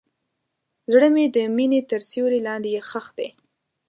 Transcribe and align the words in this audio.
زړه 0.91 1.07
مې 1.15 1.25
د 1.35 1.37
مینې 1.55 1.81
تر 1.89 2.01
سیوري 2.09 2.39
لاندې 2.47 2.71
ښخ 2.89 3.07
دی. 3.17 3.29